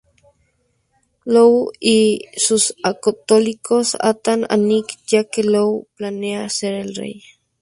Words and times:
Lou 1.25 1.69
y 1.79 2.23
sus 2.35 2.73
acólitos 2.83 3.95
atan 3.99 4.47
a 4.49 4.57
Nick, 4.57 4.97
ya 5.05 5.25
que 5.25 5.43
Lou 5.43 5.89
planea 5.95 6.49
ser 6.49 6.73
el 6.73 6.95
rey. 6.95 7.21